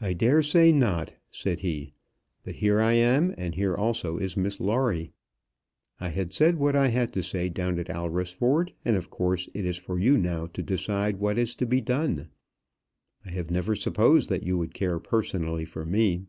"I 0.00 0.14
daresay 0.14 0.72
not," 0.72 1.12
said 1.30 1.58
he; 1.60 1.92
"but 2.44 2.54
here 2.54 2.80
I 2.80 2.92
am 2.94 3.34
and 3.36 3.54
here 3.54 3.74
also 3.76 4.16
is 4.16 4.38
Miss 4.38 4.58
Lawrie. 4.58 5.12
I 6.00 6.08
had 6.08 6.32
said 6.32 6.56
what 6.56 6.74
I 6.74 6.88
had 6.88 7.12
to 7.12 7.22
say 7.22 7.50
down 7.50 7.78
at 7.78 7.90
Alresford, 7.90 8.72
and 8.86 8.96
of 8.96 9.10
course 9.10 9.46
it 9.52 9.66
is 9.66 9.76
for 9.76 9.98
you 9.98 10.16
now 10.16 10.46
to 10.46 10.62
decide 10.62 11.18
what 11.18 11.36
is 11.36 11.54
to 11.56 11.66
be 11.66 11.82
done. 11.82 12.30
I 13.26 13.30
have 13.32 13.50
never 13.50 13.74
supposed 13.74 14.30
that 14.30 14.44
you 14.44 14.56
would 14.56 14.72
care 14.72 14.98
personally 14.98 15.66
for 15.66 15.84
me." 15.84 16.24